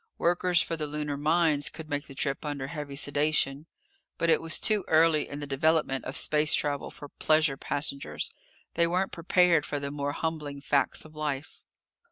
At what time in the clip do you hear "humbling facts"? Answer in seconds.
10.13-11.05